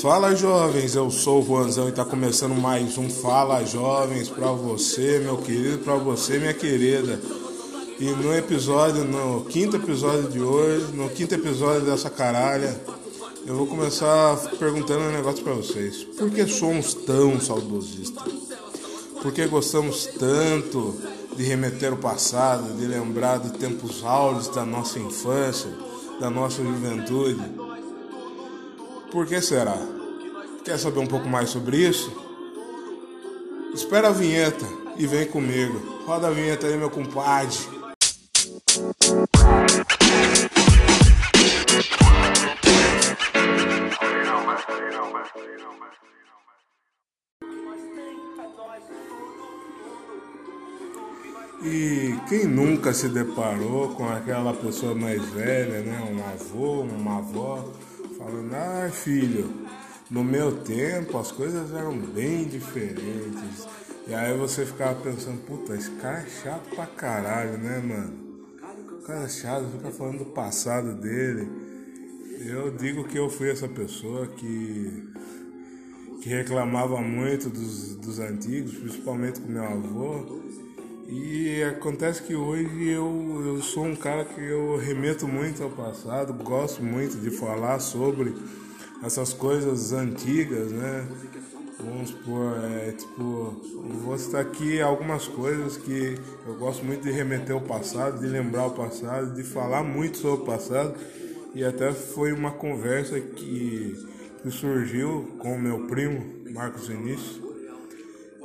[0.00, 5.18] Fala jovens, eu sou o Juanzão e está começando mais um Fala Jovens para você,
[5.18, 7.20] meu querido, para você, minha querida.
[7.98, 12.80] E no episódio, no quinto episódio de hoje, no quinto episódio dessa caralha,
[13.44, 16.02] eu vou começar perguntando um negócio para vocês.
[16.16, 18.32] Por que somos tão saudosistas?
[19.20, 20.94] Por que gostamos tanto
[21.36, 25.70] de remeter o passado, de lembrar de tempos áureos da nossa infância,
[26.18, 27.69] da nossa juventude?
[29.10, 29.76] Por que será?
[30.64, 32.12] Quer saber um pouco mais sobre isso?
[33.74, 34.64] Espera a vinheta
[34.96, 36.04] e vem comigo.
[36.06, 37.58] Roda a vinheta aí, meu compadre.
[51.62, 56.00] E quem nunca se deparou com aquela pessoa mais velha, né?
[56.10, 57.64] Um avô, uma avó,
[58.20, 59.50] falando, ah filho,
[60.10, 63.66] no meu tempo as coisas eram bem diferentes.
[64.06, 68.30] E aí você ficava pensando, puta, esse cara é chato pra caralho, né, mano?
[68.98, 71.48] O cara é chato, fica falando do passado dele.
[72.44, 75.08] Eu digo que eu fui essa pessoa que,
[76.22, 80.40] que reclamava muito dos, dos antigos, principalmente com meu avô.
[81.12, 86.32] E acontece que hoje eu, eu sou um cara que eu remeto muito ao passado,
[86.32, 88.32] gosto muito de falar sobre
[89.02, 91.08] essas coisas antigas, né?
[91.80, 93.60] Vamos supor, é, tipo,
[94.04, 96.16] vou citar aqui algumas coisas que
[96.46, 100.42] eu gosto muito de remeter ao passado, de lembrar o passado, de falar muito sobre
[100.42, 100.94] o passado.
[101.56, 103.96] E até foi uma conversa que,
[104.44, 107.49] que surgiu com meu primo, Marcos Vinícius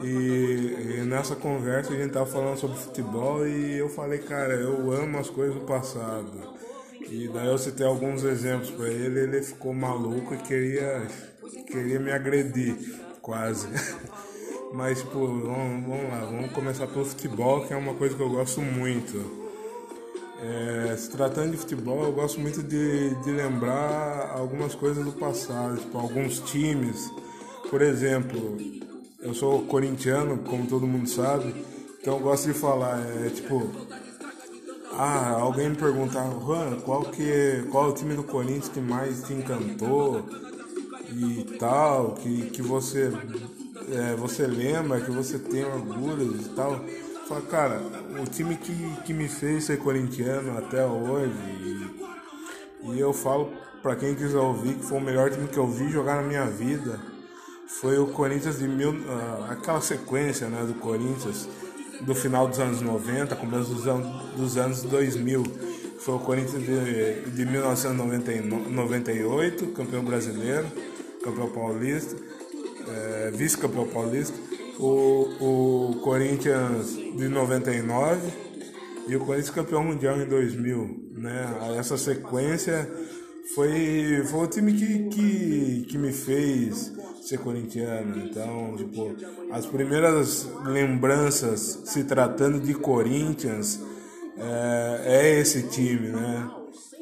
[0.03, 4.91] e, e, nessa conversa a gente tava falando sobre futebol e eu falei, cara, eu
[4.91, 6.55] amo as coisas do passado.
[7.09, 11.07] E daí eu citei alguns exemplos para ele, ele ficou maluco e queria,
[11.67, 12.75] queria me agredir,
[13.21, 13.67] quase.
[14.73, 18.29] Mas, pô, vamos, vamos lá, vamos começar pelo futebol, que é uma coisa que eu
[18.29, 19.45] gosto muito.
[20.41, 25.77] É, se tratando de futebol, eu gosto muito de, de lembrar algumas coisas do passado,
[25.77, 27.09] tipo, alguns times.
[27.69, 28.57] Por exemplo,
[29.25, 31.53] eu sou corintiano, como todo mundo sabe,
[31.99, 33.71] então eu gosto de falar, é tipo,
[34.93, 39.23] ah, alguém me perguntar, Juan, qual que qual é o time do Corinthians que mais
[39.23, 40.23] te encantou
[41.11, 43.11] e tal, que, que você
[43.91, 46.85] é, você lembra, que você tem orgulho e tal.
[47.27, 47.81] Fala, cara,
[48.21, 51.33] o time que, que me fez ser corintiano até hoje,
[52.83, 55.67] e, e eu falo para quem quiser ouvir que foi o melhor time que eu
[55.67, 57.14] vi jogar na minha vida
[57.67, 61.47] foi o Corinthians de mil, uh, aquela sequência né, do Corinthians
[62.01, 65.41] do final dos anos 90, começo dos anos, dos anos 2000.
[65.99, 70.65] Foi o Corinthians de, de 1998, campeão brasileiro,
[71.23, 72.17] campeão paulista,
[72.87, 74.37] é, vice-campeão paulista.
[74.77, 78.29] O, o Corinthians de 99
[79.07, 81.13] e o Corinthians campeão mundial em 2000.
[81.13, 81.75] Né?
[81.79, 82.87] Essa sequência
[83.53, 86.91] foi, foi o time que, que, que me fez
[87.27, 88.25] ser corintiano.
[88.25, 89.15] Então, tipo,
[89.51, 93.81] as primeiras lembranças se tratando de Corinthians
[94.37, 96.49] é, é esse time, né?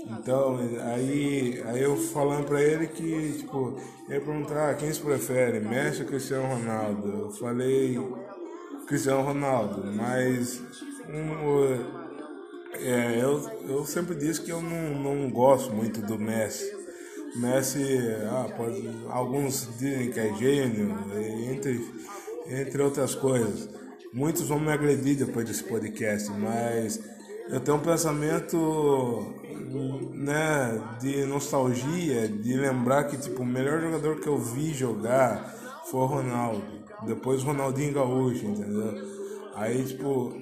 [0.06, 0.59] Então,
[0.94, 3.78] aí, aí eu falando pra ele que, tipo,
[4.09, 7.07] ele perguntar ah, quem se prefere, Messi ou Cristiano Ronaldo?
[7.07, 7.97] Eu falei
[8.85, 10.62] Cristiano Ronaldo, mas
[11.09, 12.03] um,
[12.75, 16.82] é, eu, eu sempre disse que eu não, não gosto muito do Messi.
[17.35, 17.99] Messi,
[18.29, 20.95] ah, pode, alguns dizem que é gênio,
[21.51, 21.85] entre,
[22.47, 23.69] entre outras coisas.
[24.13, 26.99] Muitos vão me agredir depois desse podcast, mas
[27.49, 29.33] eu tenho um pensamento
[30.13, 35.53] né, de nostalgia, de lembrar que tipo, o melhor jogador que eu vi jogar
[35.89, 36.63] foi o Ronaldo.
[37.05, 38.94] Depois o Ronaldinho Gaúcho, entendeu?
[39.55, 40.33] Aí, tipo,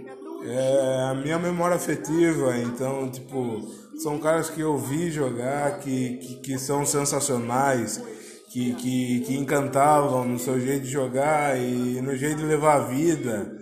[0.43, 3.67] é a minha memória afetiva, então, tipo,
[4.01, 8.01] são caras que eu vi jogar, que, que, que são sensacionais,
[8.49, 12.87] que, que, que encantavam no seu jeito de jogar e no jeito de levar a
[12.87, 13.59] vida.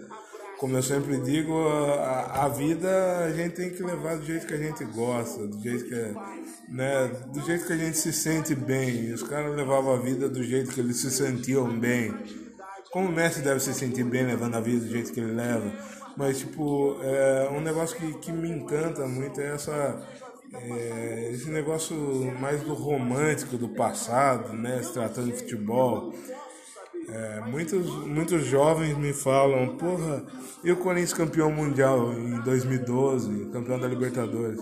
[0.57, 4.53] Como eu sempre digo, a, a vida a gente tem que levar do jeito que
[4.53, 6.15] a gente gosta, do jeito que,
[6.69, 9.07] né, do jeito que a gente se sente bem.
[9.07, 12.13] E os caras levavam a vida do jeito que eles se sentiam bem.
[12.91, 15.71] Como o Messi deve se sentir bem levando a vida do jeito que ele leva.
[16.17, 20.01] Mas, tipo, é, um negócio que, que me encanta muito é essa
[20.53, 21.95] é, esse negócio
[22.39, 26.13] mais do romântico do passado, né, se tratando de futebol.
[27.07, 30.23] É, muitos, muitos jovens me falam, porra,
[30.63, 34.59] e o Corinthians campeão mundial em 2012, campeão da Libertadores?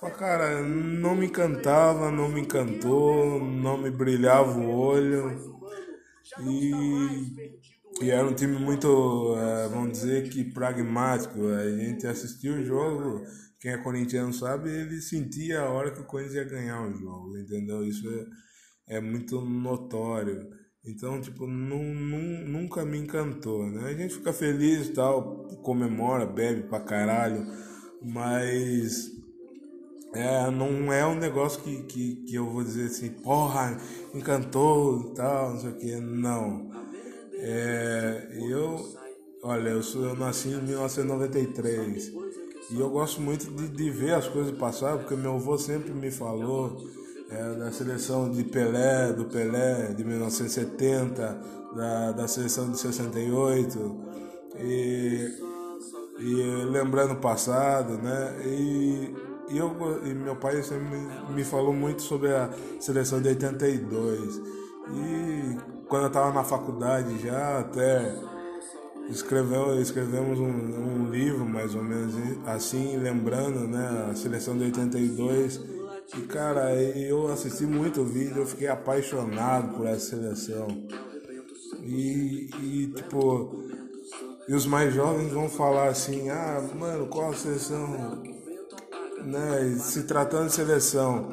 [0.00, 5.52] Mas, cara, não me encantava, não me encantou, não me brilhava o olho.
[6.40, 7.52] E,
[8.00, 11.46] e era um time muito, é, vamos dizer que pragmático.
[11.46, 13.22] A gente assistia o jogo,
[13.62, 17.38] quem é corintiano sabe, ele sentia a hora que o Corinthians ia ganhar o jogo,
[17.38, 17.84] entendeu?
[17.84, 18.08] Isso
[18.88, 20.48] é, é muito notório.
[20.84, 23.88] Então, tipo, não, nunca me encantou, né?
[23.88, 27.46] A gente fica feliz e tal, comemora, bebe pra caralho,
[28.02, 29.12] mas
[30.12, 33.80] é, não é um negócio que, que, que eu vou dizer assim, porra,
[34.12, 36.68] encantou e tal, não sei o que, não.
[37.34, 38.76] É, eu,
[39.44, 42.41] olha, eu, sou, eu nasci em 1993
[42.72, 46.10] e eu gosto muito de, de ver as coisas passar, porque meu avô sempre me
[46.10, 46.78] falou
[47.30, 51.38] é, da seleção de Pelé, do Pelé de 1970,
[51.76, 53.96] da, da seleção de 68,
[54.58, 55.38] e,
[56.18, 58.40] e lembrando o passado, né?
[58.44, 59.14] E,
[59.50, 59.70] e, eu,
[60.04, 62.48] e meu pai sempre me, me falou muito sobre a
[62.80, 64.40] seleção de 82.
[64.94, 65.58] E
[65.88, 68.31] quando eu estava na faculdade já, até
[69.12, 72.14] escreveu, escrevemos um, um, livro mais ou menos
[72.46, 75.60] assim, lembrando né, a seleção de 82
[76.16, 80.68] e cara, eu assisti muito o vídeo, eu fiquei apaixonado por essa seleção.
[81.82, 83.64] E, e tipo,
[84.46, 88.22] e os mais jovens vão falar assim, ah, mano, qual a seleção?
[89.24, 91.30] Né, se tratando de seleção,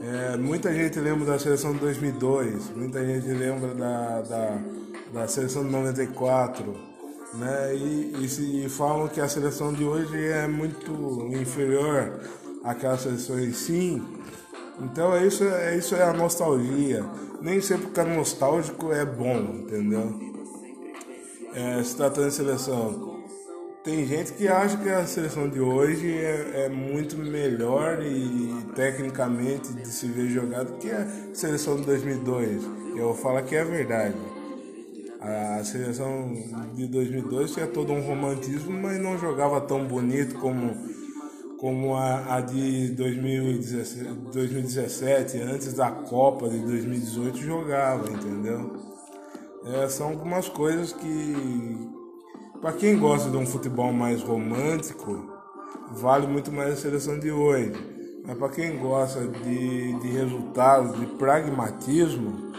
[0.00, 4.62] é, muita gente lembra da seleção de 2002, muita gente lembra da, da,
[5.12, 6.93] da seleção de 94,
[7.36, 12.20] né, e, e, e falam que a seleção de hoje é muito inferior
[12.64, 14.02] aquelas sessões sim.
[14.80, 17.04] Então é isso, é isso é a nostalgia.
[17.40, 20.18] Nem sempre ficar nostálgico é bom, entendeu?
[21.54, 23.14] É, se tratando de seleção.
[23.84, 29.74] Tem gente que acha que a seleção de hoje é, é muito melhor e tecnicamente
[29.74, 32.62] de se ver jogado que a seleção de 2002.
[32.96, 34.16] Eu falar que é verdade.
[35.24, 36.34] A seleção
[36.74, 40.74] de 2002 tinha todo um romantismo, mas não jogava tão bonito como
[41.56, 48.70] como a, a de 2017, 2017, antes da Copa de 2018, jogava, entendeu?
[49.64, 51.88] É, são algumas coisas que,
[52.60, 55.26] para quem gosta de um futebol mais romântico,
[55.92, 57.72] vale muito mais a seleção de hoje.
[58.26, 62.52] Mas para quem gosta de, de resultados, de pragmatismo,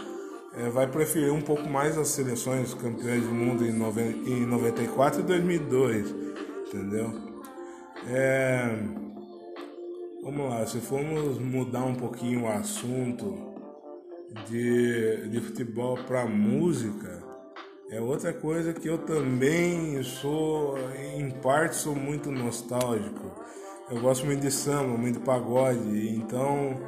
[0.56, 5.22] é, vai preferir um pouco mais as seleções campeãs do mundo em, em 94 e
[5.24, 6.14] 2002,
[6.66, 7.12] entendeu?
[8.08, 8.78] É,
[10.22, 13.54] vamos lá, se formos mudar um pouquinho o assunto
[14.48, 17.22] de, de futebol para música,
[17.90, 20.76] é outra coisa que eu também sou,
[21.16, 23.30] em parte, sou muito nostálgico.
[23.88, 26.80] Eu gosto muito de samba, muito de pagode, então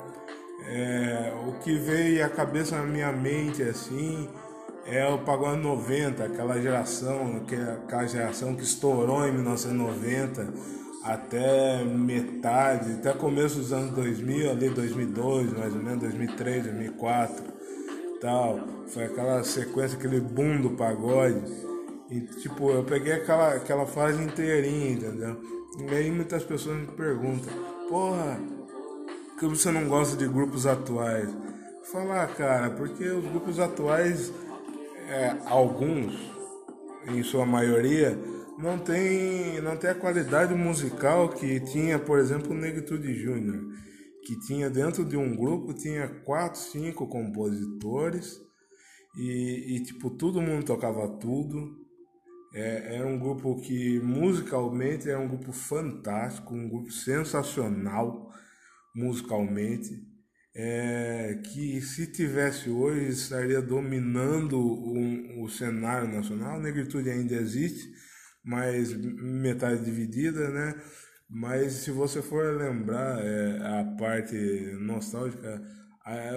[0.70, 4.29] é, o que veio à cabeça na minha mente assim
[4.87, 7.43] é o pagode 90, aquela geração,
[7.85, 10.53] aquela geração que estourou em 1990
[11.03, 17.44] até metade, até começo dos anos 2000, ali 2002, mais ou menos, 2003, 2004,
[18.21, 18.61] tal.
[18.88, 21.41] Foi aquela sequência, aquele boom do pagode.
[22.11, 25.37] E tipo, eu peguei aquela, aquela fase inteirinha, entendeu?
[25.79, 27.53] E aí muitas pessoas me perguntam,
[27.88, 28.38] porra,
[29.38, 31.31] que você não gosta de grupos atuais?
[31.92, 34.33] Falar, cara, porque os grupos atuais,
[35.09, 36.12] é, alguns,
[37.07, 38.18] em sua maioria,
[38.59, 43.64] não tem, não tem a qualidade musical que tinha, por exemplo, o Negritude Júnior,
[44.26, 48.40] que tinha dentro de um grupo, tinha quatro, cinco compositores
[49.16, 51.87] e, e tipo, todo mundo tocava tudo.
[52.52, 58.33] É, era um grupo que musicalmente era um grupo fantástico, um grupo sensacional
[58.99, 60.07] musicalmente.
[60.61, 66.57] É, que se tivesse hoje estaria dominando o, o cenário nacional.
[66.57, 67.88] A negritude ainda existe,
[68.45, 70.75] mas metade dividida, né?
[71.31, 74.35] Mas se você for lembrar é, a parte
[74.81, 75.62] nostálgica,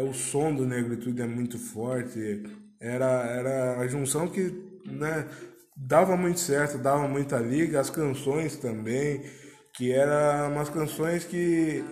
[0.08, 2.44] o som do Negritude é muito forte.
[2.80, 4.54] Era, era a junção que
[4.86, 5.28] né,
[5.78, 7.80] dava muito certo, dava muita liga.
[7.80, 9.24] As canções também,
[9.74, 11.84] que eram umas canções que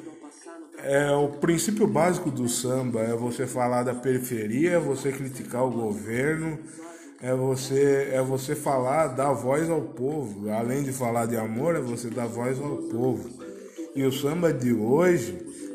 [0.83, 5.71] é o princípio básico do samba é você falar da periferia, é você criticar o
[5.71, 6.57] governo,
[7.21, 10.49] é você é você falar, dar voz ao povo.
[10.49, 13.29] Além de falar de amor, é você dar voz ao povo.
[13.95, 15.33] E o samba de hoje,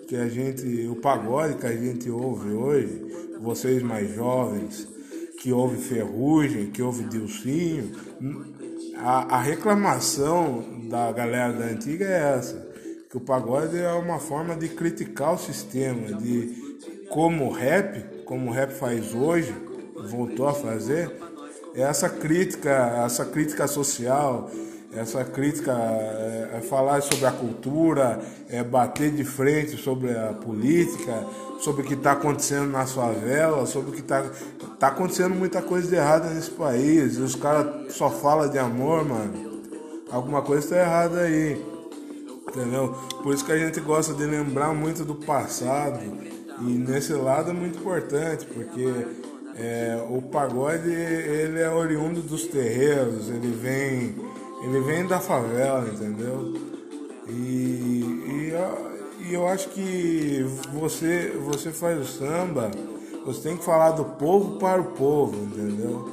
[0.08, 3.02] que a gente, o pagode que a gente ouve hoje,
[3.40, 4.88] vocês mais jovens,
[5.40, 7.92] que ouve Ferrugem, que ouve Dilcinho,
[8.96, 12.63] a, a reclamação da galera da antiga é essa.
[13.14, 16.76] Que o pagode é uma forma de criticar o sistema, de
[17.09, 19.54] como o rap, como o rap faz hoje,
[20.11, 21.12] voltou a fazer,
[21.76, 24.50] é essa crítica, essa crítica social,
[24.92, 31.25] essa crítica é, é, falar sobre a cultura, é bater de frente sobre a política,
[31.61, 34.25] sobre o que está acontecendo nas favelas, sobre o que está
[34.80, 37.16] tá acontecendo muita coisa de errada nesse país.
[37.16, 39.62] E os caras só falam de amor, mano.
[40.11, 41.73] Alguma coisa está errada aí.
[42.48, 42.94] Entendeu?
[43.22, 46.00] Por isso que a gente gosta de lembrar muito do passado.
[46.60, 49.06] E nesse lado é muito importante, porque
[49.56, 54.14] é, o pagode ele é oriundo dos terreiros, ele vem
[54.64, 56.54] ele vem da favela, entendeu?
[57.28, 58.54] E, e,
[59.28, 62.70] e eu acho que você, você faz o samba,
[63.26, 66.08] você tem que falar do povo para o povo, entendeu?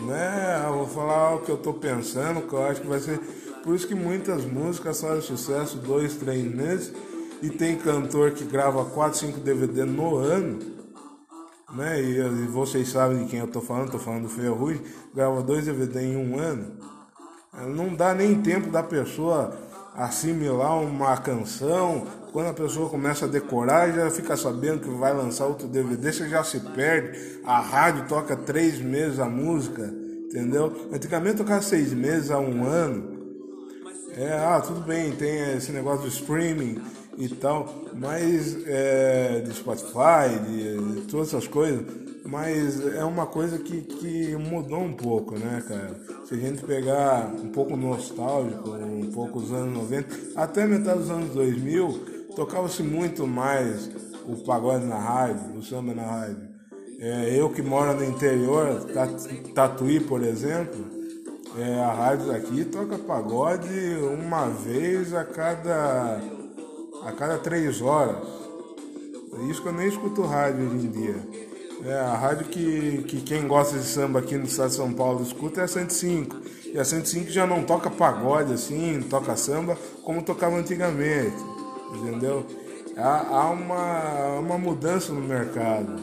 [0.00, 3.00] Não é, eu vou falar o que eu tô pensando, que eu acho que vai
[3.00, 3.20] ser.
[3.64, 6.92] Por isso que muitas músicas fazem sucesso dois, três meses
[7.40, 10.58] e tem cantor que grava 4, 5 DVD no ano,
[11.72, 11.98] né?
[11.98, 14.82] E, e, vocês sabem de quem eu tô falando, tô falando do Ferrugem,
[15.14, 16.72] grava dois DVD em um ano.
[17.74, 19.56] Não dá nem tempo da pessoa
[19.94, 22.06] assimilar uma canção.
[22.32, 26.28] Quando a pessoa começa a decorar, já fica sabendo que vai lançar outro DVD, você
[26.28, 27.40] já se perde.
[27.46, 29.82] A rádio toca três meses a música,
[30.26, 30.90] entendeu?
[30.92, 33.13] Antigamente tocava seis meses a um ano.
[34.16, 36.80] É, ah, tudo bem, tem esse negócio do streaming
[37.18, 43.58] e tal, mas é, de Spotify, de, de todas essas coisas mas é uma coisa
[43.58, 45.94] que, que mudou um pouco, né, cara?
[46.24, 51.10] Se a gente pegar um pouco nostálgico, um pouco os anos 90, até metade dos
[51.10, 53.90] anos 2000, tocava-se muito mais
[54.26, 56.48] o pagode na rádio, o samba na rádio.
[56.98, 58.86] É, eu que moro no interior,
[59.54, 60.82] Tatuí, por exemplo,
[61.56, 63.68] é, a rádio aqui toca pagode
[64.12, 66.20] uma vez a cada,
[67.04, 68.16] a cada três horas.
[69.48, 71.16] Isso que eu nem escuto rádio hoje em dia.
[71.84, 75.22] É, a rádio que, que quem gosta de samba aqui no estado de São Paulo
[75.22, 76.36] escuta é a 105.
[76.72, 81.36] E a 105 já não toca pagode assim, toca samba como tocava antigamente.
[81.94, 82.44] Entendeu?
[82.96, 86.00] Há, há uma, uma mudança no mercado.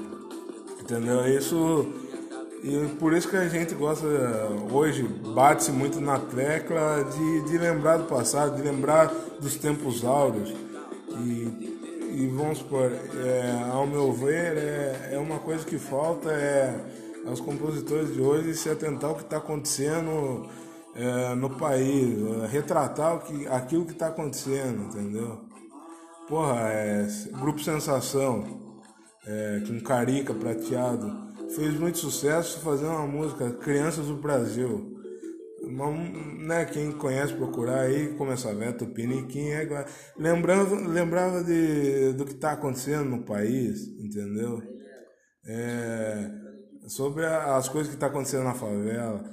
[0.80, 1.28] Entendeu?
[1.28, 2.01] Isso.
[2.64, 4.06] E por isso que a gente gosta,
[4.72, 9.08] hoje, bate-se muito na tecla de, de lembrar do passado, de lembrar
[9.40, 10.54] dos tempos áureos.
[11.10, 11.72] E
[12.14, 16.76] e vamos supor, é, ao meu ver, é, é uma coisa que falta é
[17.26, 20.50] aos compositores de hoje se atentar ao que está acontecendo
[20.94, 25.40] é, no país, é, retratar o que, aquilo que está acontecendo, entendeu?
[26.28, 27.08] Porra, é,
[27.40, 28.44] Grupo Sensação,
[29.26, 35.02] é, com Carica Prateado, fez muito sucesso fazendo uma música Crianças do Brasil
[36.40, 39.86] né, quem conhece procurar aí, começa a ver Tupiniquim, é,
[40.18, 44.62] lembrava, lembrava de, do que está acontecendo no país, entendeu?
[45.46, 46.32] É,
[46.88, 49.24] sobre as coisas que está acontecendo na favela,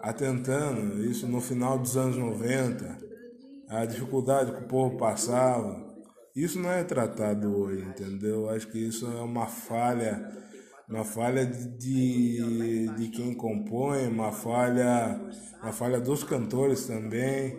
[0.00, 2.98] atentando isso no final dos anos 90,
[3.68, 5.86] a dificuldade que o povo passava.
[6.34, 8.48] Isso não é tratado hoje, entendeu?
[8.48, 10.30] Acho que isso é uma falha
[10.88, 15.20] uma falha de, de quem compõe, uma falha,
[15.62, 17.58] uma falha dos cantores também,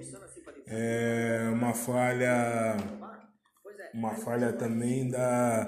[0.65, 2.75] é uma falha,
[3.93, 5.67] uma falha também da,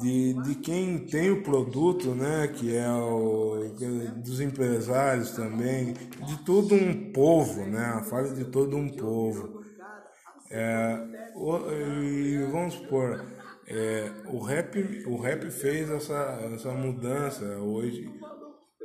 [0.00, 3.70] de, de quem tem o produto, né, que é o
[4.16, 5.94] dos empresários também,
[6.26, 9.60] de todo um povo, né, a falha de todo um povo.
[10.50, 11.06] É,
[12.02, 13.24] e vamos supor,
[13.70, 17.44] é, o, rap, o rap fez essa, essa mudança.
[17.58, 18.10] Hoje,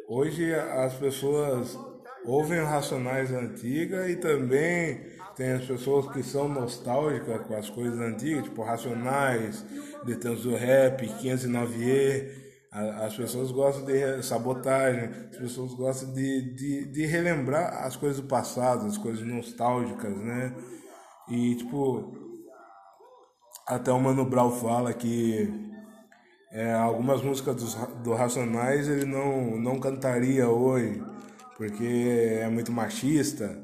[0.08, 1.76] hoje as pessoas
[2.24, 5.02] ouvem Racionais antigas e também
[5.36, 9.66] tem as pessoas que são nostálgicas com as coisas antigas, tipo Racionais,
[10.06, 12.46] Detantos do Rap, 509E.
[12.72, 18.28] As pessoas gostam de sabotagem, as pessoas gostam de, de, de relembrar as coisas do
[18.28, 20.54] passado, as coisas nostálgicas, né?
[21.30, 22.25] E, tipo,
[23.68, 25.52] até o Mano Brown fala que
[26.52, 31.02] é, algumas músicas do, do Racionais ele não, não cantaria hoje,
[31.58, 33.58] porque é muito machista,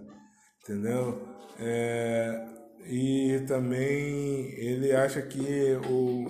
[0.63, 1.21] entendeu?
[1.59, 2.45] É,
[2.87, 6.25] e também ele acha que o,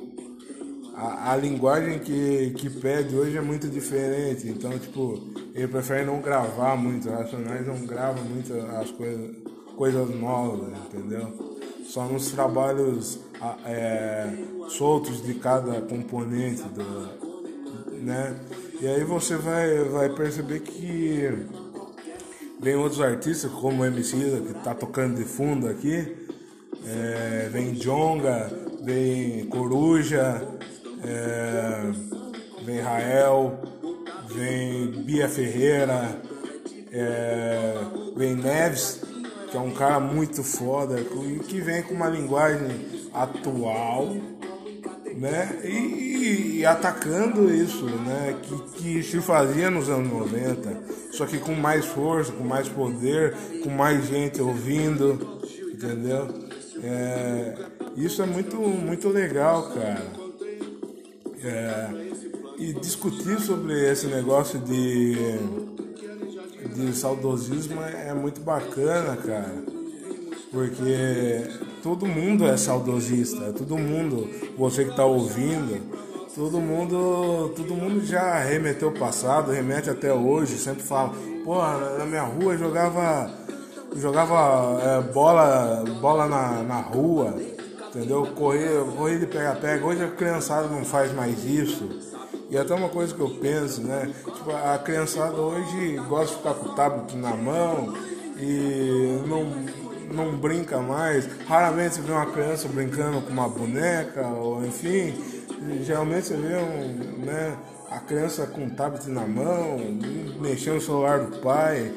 [0.95, 5.17] a, a linguagem que, que pede hoje é muito diferente, então, tipo,
[5.55, 9.35] ele prefere não gravar muito, Racionais não grava muito as coisas,
[9.77, 11.51] coisas novas, entendeu?
[11.91, 13.19] só nos trabalhos
[13.65, 14.27] é,
[14.69, 17.31] soltos de cada componente do,
[18.01, 18.35] né?
[18.79, 21.47] E aí você vai, vai perceber que
[22.59, 26.15] vem outros artistas como o MC que está tocando de fundo aqui,
[26.85, 28.51] é, vem Jonga,
[28.83, 30.47] vem Coruja,
[31.03, 31.91] é,
[32.63, 33.59] vem Rael,
[34.33, 36.21] vem Bia Ferreira,
[36.91, 37.73] é,
[38.15, 39.01] vem Neves,
[39.51, 40.95] que é um cara muito foda,
[41.47, 42.69] que vem com uma linguagem
[43.13, 44.15] atual,
[45.17, 45.59] né?
[45.65, 48.39] E, e, atacando isso, né?
[48.41, 53.35] Que, que se fazia nos anos 90, só que com mais força, com mais poder,
[53.61, 55.41] com mais gente ouvindo,
[55.73, 56.29] entendeu?
[56.81, 57.53] É,
[57.97, 60.21] isso é muito, muito legal, cara.
[61.43, 61.89] É,
[62.57, 65.17] e discutir sobre esse negócio de,
[66.73, 69.53] de saudosismo é muito bacana, cara.
[70.51, 71.47] Porque
[71.81, 75.81] todo mundo é saudosista, todo mundo, você que está ouvindo,
[76.35, 81.13] todo mundo, todo mundo já remeteu o passado, remete até hoje, sempre fala,
[81.45, 81.55] pô,
[81.97, 83.31] na minha rua jogava
[83.95, 87.35] jogava é, bola, bola na, na rua,
[87.87, 88.25] entendeu?
[88.35, 89.85] Correr, correr de pega-pega.
[89.85, 91.89] Hoje a criançada não faz mais isso.
[92.51, 94.11] E até uma coisa que eu penso, né?
[94.25, 97.93] Tipo, a criançada hoje gosta de ficar com o tablet na mão
[98.37, 99.45] e não,
[100.13, 101.29] não brinca mais.
[101.47, 105.13] Raramente você vê uma criança brincando com uma boneca, ou enfim.
[105.83, 107.55] Geralmente você vê um, né,
[107.89, 109.77] a criança com o tablet na mão,
[110.41, 111.89] mexendo no celular do pai.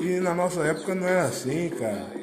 [0.00, 2.18] E na nossa época não era assim, cara.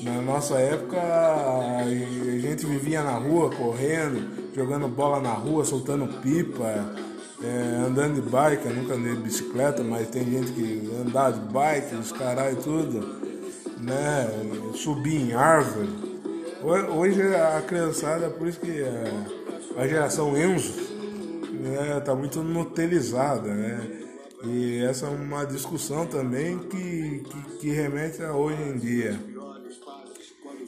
[0.00, 6.94] Na nossa época a gente vivia na rua, correndo, jogando bola na rua, soltando pipa,
[7.46, 11.52] é, andando de bike, eu nunca andei de bicicleta, mas tem gente que andava de
[11.52, 13.00] bike, os caralho tudo,
[13.80, 14.28] né?
[14.74, 15.88] Subir em árvore.
[16.62, 20.74] Hoje a criançada, por isso que a, a geração Enzo
[21.52, 24.02] né, tá muito nutelizada, né?
[24.44, 29.18] E essa é uma discussão também que, que, que, remete a hoje em dia.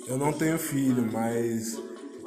[0.06, 1.76] Eu não tenho filho, mas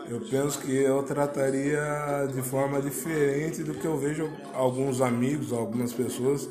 [0.10, 5.94] eu penso que eu trataria de forma diferente do que eu vejo alguns amigos, algumas
[5.94, 6.50] pessoas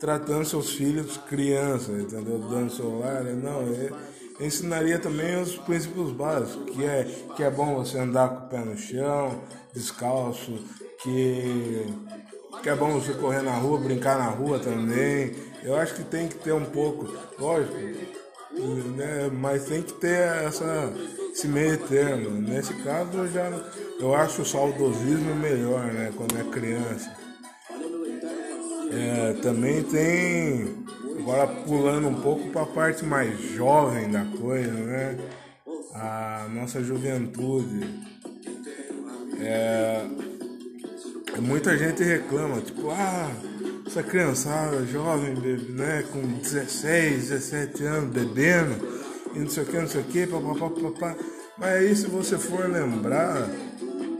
[0.00, 2.38] tratando seus filhos crianças, entendeu?
[2.38, 3.22] Dando celular.
[3.22, 3.96] Não, eu
[4.40, 7.04] ensinaria também os princípios básicos, que é,
[7.36, 9.40] que é bom você andar com o pé no chão,
[9.72, 10.58] descalço,
[11.02, 11.86] que
[12.62, 15.34] que é bom você correr na rua, brincar na rua também.
[15.62, 17.74] Eu acho que tem que ter um pouco, lógico,
[18.96, 20.92] né, mas tem que ter essa,
[21.32, 22.30] esse meio termo.
[22.40, 23.50] Nesse caso eu já
[23.98, 26.12] eu acho o saudosismo melhor, né?
[26.16, 27.10] Quando é criança.
[28.92, 30.84] É, também tem,
[31.18, 35.18] agora pulando um pouco para a parte mais jovem da coisa, né?
[35.94, 37.88] A nossa juventude.
[39.40, 40.04] É,
[41.40, 43.30] muita gente reclama, tipo, ah,
[43.86, 45.34] essa criançada jovem,
[45.70, 49.01] né, com 16, 17 anos, bebendo,
[49.34, 51.16] e não sei o que, não sei o que, papapá, papapá.
[51.58, 53.48] Mas aí se você for lembrar,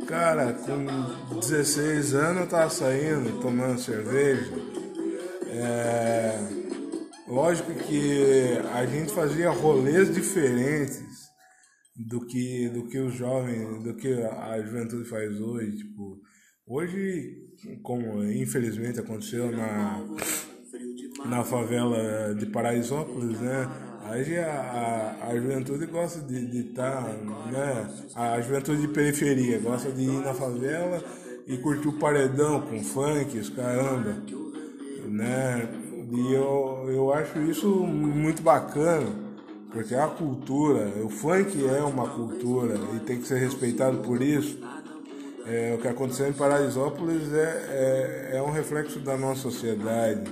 [0.07, 4.53] cara, com 16 anos eu tava saindo, tomando cerveja.
[5.48, 6.38] É,
[7.29, 11.03] lógico que a gente fazia rolês diferentes
[11.94, 16.20] do que, do que os jovens, do que a juventude faz hoje, tipo
[16.66, 17.37] Hoje,
[17.83, 20.01] como infelizmente aconteceu na,
[21.27, 23.68] na favela de Paraisópolis, né?
[24.14, 27.09] Hoje a, a, a juventude gosta de estar, tá,
[27.51, 27.88] né?
[28.14, 31.03] A juventude de periferia gosta de ir na favela
[31.46, 34.16] e curtir o paredão com funk, os caramba,
[35.07, 35.66] né?
[36.12, 39.09] E eu, eu acho isso muito bacana,
[39.72, 44.20] porque é a cultura, o funk é uma cultura e tem que ser respeitado por
[44.20, 44.59] isso.
[45.46, 50.31] É, o que aconteceu em Paraisópolis é, é, é, um reflexo da nossa sociedade,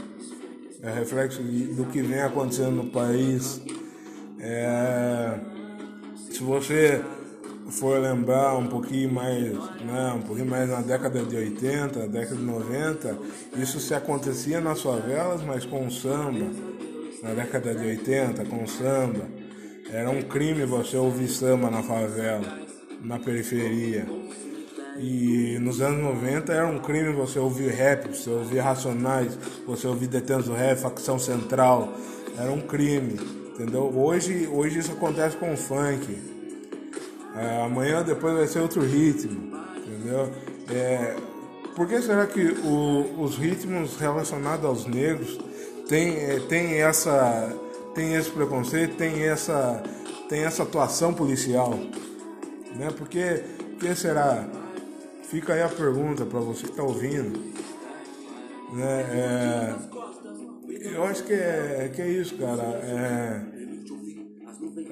[0.82, 3.60] é reflexo do que vem acontecendo no país.
[4.38, 5.38] É,
[6.30, 7.02] se você
[7.70, 12.42] for lembrar um pouquinho mais, né, um pouquinho mais na década de 80, década de
[12.42, 13.18] 90,
[13.58, 16.46] isso se acontecia nas favelas, mas com samba.
[17.22, 19.28] Na década de 80, com samba.
[19.92, 22.58] Era um crime você ouvir samba na favela,
[23.02, 24.06] na periferia.
[25.00, 30.08] E nos anos 90 era um crime você ouvir rap, você ouvir Racionais, você ouvir
[30.08, 31.94] Detenos do Rap, Facção Central.
[32.36, 33.18] Era um crime,
[33.54, 33.90] entendeu?
[33.96, 36.18] Hoje, hoje isso acontece com o funk.
[37.34, 40.30] É, amanhã depois vai ser outro ritmo, entendeu?
[40.68, 41.16] É,
[41.74, 45.38] por que será que o, os ritmos relacionados aos negros
[45.88, 47.56] têm é, tem essa
[47.94, 49.82] tem esse preconceito, tem essa
[50.28, 51.70] tem essa atuação policial,
[52.76, 52.90] né?
[52.96, 53.42] Porque
[53.78, 54.46] que será
[55.30, 57.38] Fica aí a pergunta para você que está ouvindo.
[58.72, 59.00] Né?
[59.12, 59.74] É,
[60.92, 62.62] eu acho que é, que é isso, cara.
[62.62, 63.40] É,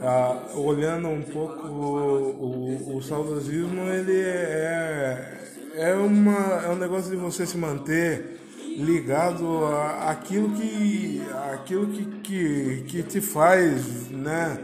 [0.01, 5.39] ah, olhando um pouco o, o, o, saudosismo, ele é,
[5.75, 8.39] é, uma, é um negócio de você se manter
[8.77, 9.67] ligado
[10.07, 11.21] àquilo que,
[11.53, 14.57] àquilo que, que, que te faz, né,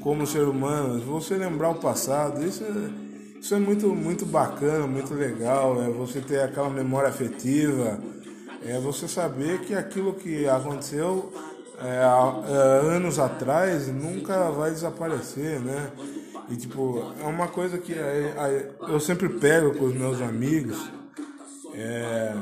[0.00, 3.07] como ser humano, você lembrar o passado, isso é,
[3.40, 7.98] isso é muito, muito bacana, muito legal, é você ter aquela memória afetiva,
[8.64, 11.32] é você saber que aquilo que aconteceu
[11.80, 15.92] é, é, anos atrás nunca vai desaparecer, né?
[16.50, 20.90] E tipo, é uma coisa que é, é, eu sempre pego com os meus amigos.
[21.74, 22.34] É,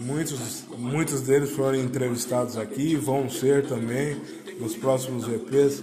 [0.00, 4.16] muitos, muitos deles foram entrevistados aqui, vão ser também
[4.58, 5.82] nos próximos EPs.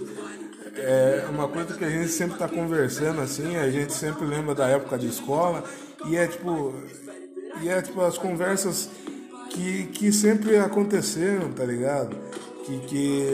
[0.74, 4.66] É uma coisa que a gente sempre está conversando assim, a gente sempre lembra da
[4.68, 5.62] época de escola
[6.06, 6.74] e é tipo,
[7.60, 8.88] e é tipo as conversas
[9.50, 12.16] que, que sempre aconteceram, tá ligado?
[12.62, 13.26] que, que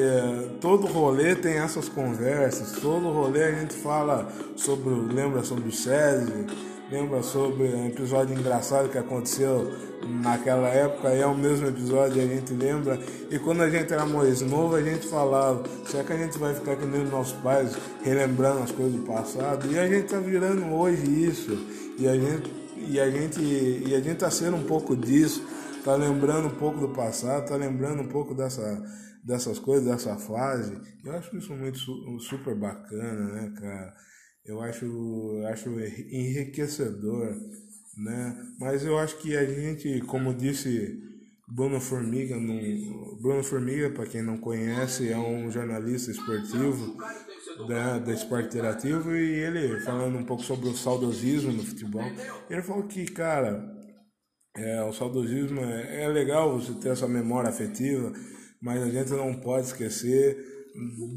[0.60, 6.46] todo rolê tem essas conversas, todo rolê a gente fala sobre, lembra sobre o César,
[6.90, 9.70] lembra sobre um episódio engraçado que aconteceu
[10.22, 12.98] naquela época, é o mesmo episódio, a gente lembra.
[13.30, 16.54] E quando a gente era mais novo, a gente falava, será que a gente vai
[16.54, 19.70] ficar que os nossos pais, relembrando as coisas do passado?
[19.70, 21.58] E a gente tá virando hoje isso,
[21.98, 25.46] e a gente, e a gente, e a gente tá sendo um pouco disso,
[25.84, 28.82] tá lembrando um pouco do passado, tá lembrando um pouco dessa
[29.28, 30.80] dessas coisas, dessa fase.
[31.04, 31.78] Eu acho isso muito
[32.18, 33.94] super bacana, né, cara?
[34.48, 37.36] Eu acho, acho enriquecedor,
[37.98, 38.34] né?
[38.58, 40.98] Mas eu acho que a gente, como disse
[41.46, 46.96] Bruno Formiga, no, Bruno Formiga, para quem não conhece, é um jornalista esportivo
[47.68, 52.10] da, da Esporte Interativo e ele falando um pouco sobre o saudosismo no futebol,
[52.48, 53.70] ele falou que, cara,
[54.56, 58.14] é, o saudosismo é, é legal você ter essa memória afetiva,
[58.62, 60.57] mas a gente não pode esquecer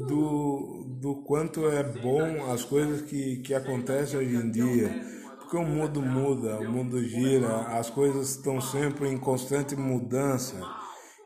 [0.06, 4.88] do, do quanto é bom as coisas que, que acontecem hoje em dia.
[5.38, 10.56] Porque o mundo muda, o mundo gira, as coisas estão sempre em constante mudança.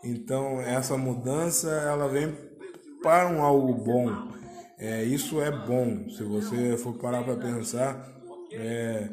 [0.04, 2.34] Então essa mudança ela vem
[3.02, 4.32] para um algo bom.
[4.78, 6.08] É, isso é bom.
[6.10, 8.12] Se você for parar para pensar,
[8.52, 9.08] é,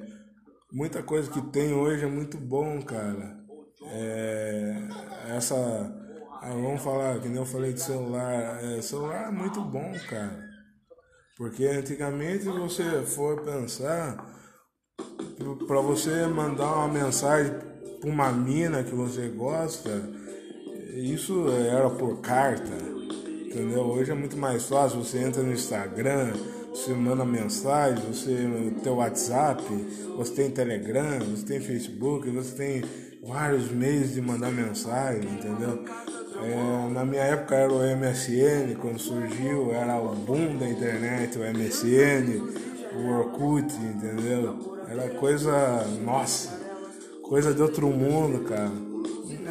[0.72, 3.38] muita coisa que tem hoje é muito bom, cara.
[3.86, 4.88] É,
[5.36, 6.03] essa
[6.46, 8.62] ah, vamos falar, que nem eu falei de celular.
[8.62, 10.44] É, celular é muito bom, cara.
[11.38, 14.18] Porque antigamente você for pensar,
[15.66, 17.54] para você mandar uma mensagem
[18.02, 19.90] para uma mina que você gosta,
[20.94, 22.74] isso era por carta.
[23.46, 23.84] Entendeu?
[23.84, 26.34] Hoje é muito mais fácil, você entra no Instagram,
[26.72, 28.36] você manda mensagem, você
[28.84, 29.64] tem WhatsApp,
[30.18, 32.84] você tem Telegram, você tem Facebook, você tem
[33.26, 35.86] vários meios de mandar mensagem, entendeu?
[36.44, 41.42] É, na minha época era o MSN, quando surgiu, era o boom da internet, o
[41.42, 42.42] MSN,
[42.96, 44.78] o Orkut, entendeu?
[44.90, 46.60] Era coisa, nossa,
[47.22, 48.72] coisa de outro mundo, cara.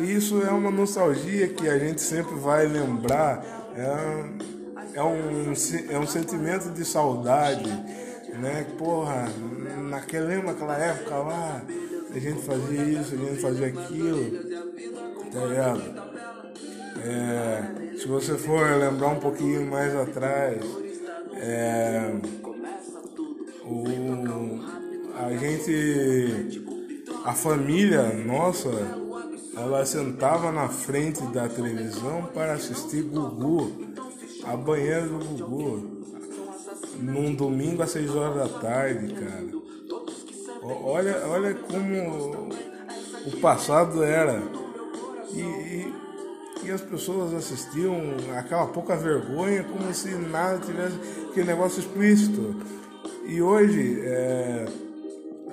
[0.01, 3.43] Isso é uma nostalgia que a gente sempre vai lembrar,
[3.75, 5.53] é, é, um,
[5.91, 7.71] é um sentimento de saudade,
[8.39, 8.67] né?
[8.77, 9.29] Porra,
[9.89, 11.63] naquele, lembra aquela época lá,
[12.15, 14.39] a gente fazia isso, a gente fazia aquilo,
[15.33, 16.12] tá ligado?
[17.05, 20.63] É, se você for lembrar um pouquinho mais atrás,
[21.35, 22.13] é,
[23.65, 23.85] o,
[25.19, 26.65] a gente,
[27.25, 28.71] a família nossa,
[29.57, 33.73] ela sentava na frente da televisão para assistir Gugu,
[34.45, 36.03] a banheira do Gugu,
[37.01, 39.63] num domingo às 6 horas da tarde, cara.
[40.63, 42.49] Olha, olha como
[43.27, 44.41] o passado era.
[45.35, 46.02] E, e
[46.65, 47.97] e as pessoas assistiam
[48.37, 50.97] aquela pouca vergonha como se nada tivesse
[51.31, 52.57] aquele negócio explícito.
[53.25, 54.67] E hoje é,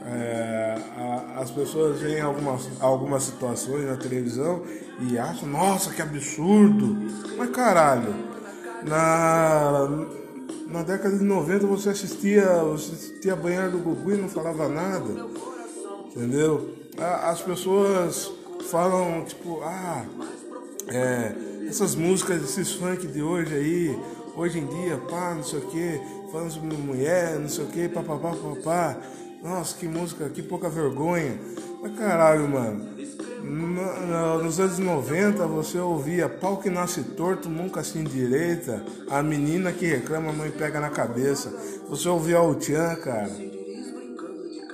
[0.06, 4.64] é, a, as pessoas veem algumas, algumas situações na televisão
[5.02, 6.98] e acham, nossa, que absurdo!
[7.38, 8.14] Mas caralho,
[8.84, 10.06] na,
[10.68, 14.68] na década de 90 você assistia, você assistia a banheira do Gugu e não falava
[14.70, 15.28] nada.
[16.08, 16.76] Entendeu?
[16.98, 18.32] As pessoas
[18.70, 20.06] falam tipo, ah,
[20.92, 21.34] é,
[21.68, 24.00] essas músicas, esses funk de hoje aí,
[24.36, 27.88] hoje em dia, pá, não sei o que, falando sobre mulher, não sei o que,
[27.90, 28.98] papapá, papá.
[29.44, 31.40] Nossa, que música, que pouca vergonha.
[31.82, 32.90] Mas caralho, mano.
[33.42, 39.72] No, nos anos 90 você ouvia pau que nasce torto, nunca se endireita, a menina
[39.72, 41.50] que reclama, a mãe pega na cabeça.
[41.88, 43.32] Você ouvia o Tchan, cara.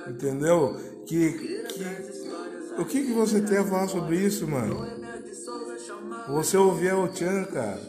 [0.08, 0.76] Entendeu?
[1.06, 4.95] Que, que, o que, que você tem a falar sobre isso, mano?
[6.28, 7.80] Você ouvia o Tchan, cara.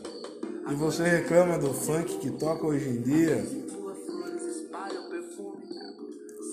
[0.70, 3.44] E você reclama do funk que toca hoje em dia.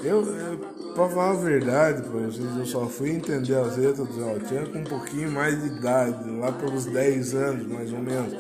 [0.03, 0.59] Eu, eu
[0.94, 4.79] pra falar a verdade pra vocês, eu só fui entender as letras do Altian com
[4.79, 8.33] um pouquinho mais de idade, lá pelos 10 anos mais ou menos.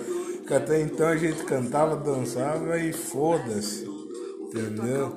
[0.46, 3.86] Que até então a gente cantava, dançava e foda-se,
[4.40, 5.12] entendeu?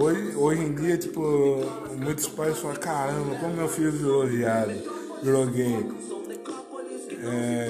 [0.00, 1.60] Hoje, hoje em dia, tipo,
[1.96, 4.72] muitos pais falam, caramba, como meu filho virou viado,
[5.22, 6.15] virou gay.
[7.28, 7.68] É,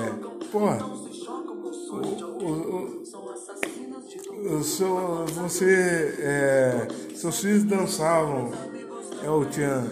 [0.52, 1.96] porra, o,
[2.44, 3.02] o,
[4.58, 8.52] o, seu, você, é, seus filhos dançavam,
[9.24, 9.90] é o Tchan,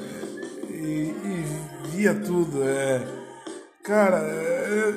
[0.69, 1.45] e, e
[1.91, 3.07] via tudo, é,
[3.83, 4.95] cara, é,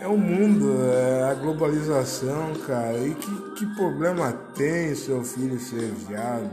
[0.00, 2.98] é o mundo, é a globalização, cara.
[2.98, 6.50] E que, que problema tem seu filho ser viado?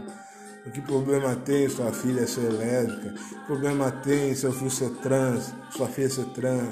[0.66, 3.12] O que problema tem sua filha ser lésbica?
[3.12, 6.70] Que problema tem seu filho ser trans, sua filha ser trans?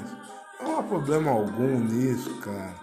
[0.72, 2.74] Não há problema algum nisso, cara.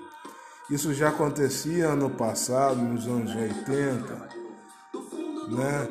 [0.69, 4.29] Isso já acontecia no passado, nos anos 80,
[5.49, 5.87] né?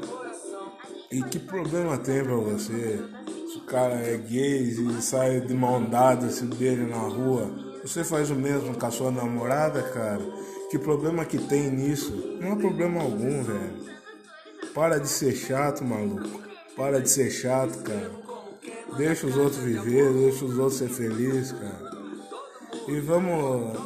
[1.11, 3.05] E que problema tem pra você?
[3.51, 7.51] Se o cara é gay e sai de mão dada, se beija na rua,
[7.83, 10.23] você faz o mesmo com a sua namorada, cara?
[10.71, 12.39] Que problema que tem nisso?
[12.41, 13.89] Não há problema algum, velho.
[14.73, 16.43] Para de ser chato, maluco.
[16.77, 18.28] Para de ser chato, cara.
[18.97, 21.91] Deixa os outros viver, deixa os outros ser felizes, cara.
[22.89, 23.79] E vamos.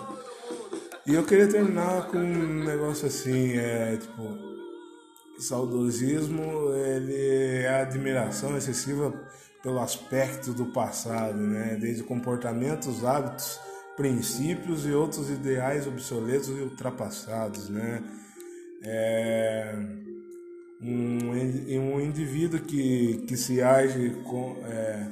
[1.07, 4.53] E eu queria terminar com um negócio assim, é tipo.
[5.39, 9.13] Saudosismo, ele é admiração excessiva
[9.61, 11.77] pelo aspecto do passado, né?
[11.81, 13.59] Desde comportamentos, hábitos
[13.97, 18.03] princípios e outros ideais obsoletos e ultrapassados, né?
[18.85, 19.75] É,
[21.79, 25.07] um, um indivíduo que, que se age com, é,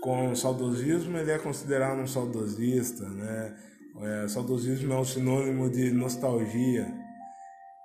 [0.00, 3.56] com saudosismo, ele é considerado um saudosista, né?
[4.02, 6.90] É, saudosismo é um sinônimo de nostalgia,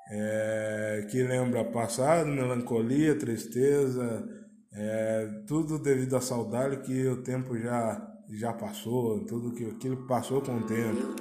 [0.09, 4.25] é, que lembra passado, melancolia, tristeza,
[4.71, 10.41] é, tudo devido à saudade que o tempo já já passou, tudo que aquilo passou
[10.41, 11.15] com o tempo.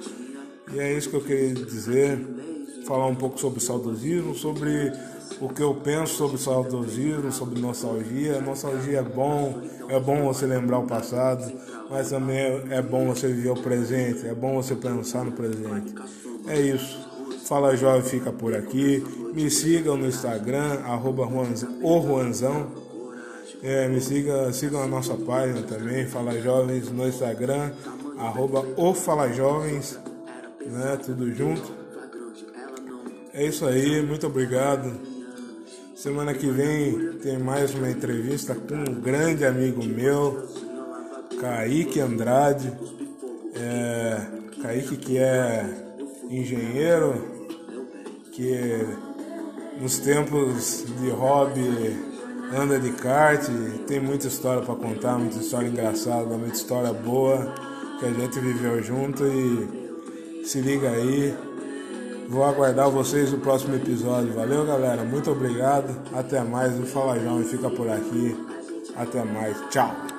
[0.73, 2.19] E é isso que eu queria dizer,
[2.87, 4.91] falar um pouco sobre saudosismo, sobre
[5.45, 8.41] o que eu penso sobre saudosismo, sobre nostalgia.
[8.41, 11.53] Nostalgia é bom, é bom você lembrar o passado,
[11.91, 15.95] mas também é bom você viver o presente, é bom você pensar no presente.
[16.47, 16.99] É isso.
[17.45, 19.05] Fala Jovem fica por aqui.
[19.35, 21.29] Me sigam no Instagram, arroba
[21.83, 22.69] Juanzão.
[23.63, 27.71] É, me siga, sigam a nossa página também, Fala Jovens no Instagram,
[28.19, 29.99] arroba o Fala Jovens,
[30.67, 30.99] né?
[31.05, 31.73] Tudo junto.
[33.33, 35.14] É isso aí, muito obrigado.
[35.95, 40.45] Semana que vem tem mais uma entrevista com um grande amigo meu,
[41.41, 42.73] Kaique Andrade.
[43.55, 44.21] É,
[44.61, 45.65] Kaique que é
[46.29, 47.25] engenheiro,
[48.33, 48.85] que
[49.81, 51.97] nos tempos de hobby
[52.53, 53.49] anda de kart,
[53.87, 57.55] tem muita história para contar, muita história engraçada, muita história boa
[58.01, 61.54] que a gente viveu junto e se liga aí.
[62.35, 64.35] Vou aguardar vocês no próximo episódio.
[64.35, 65.05] Valeu, galera.
[65.05, 65.97] Muito obrigado.
[66.13, 66.77] Até mais.
[66.77, 68.37] O Fala João fica por aqui.
[68.97, 69.57] Até mais.
[69.71, 70.14] Tchau.